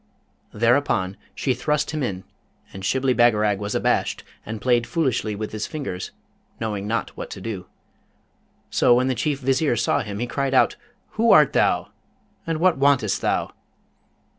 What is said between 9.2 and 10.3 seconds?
Vizier saw him he